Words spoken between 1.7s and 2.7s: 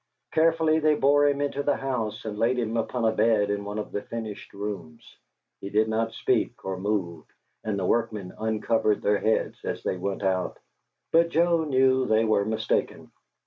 house and laid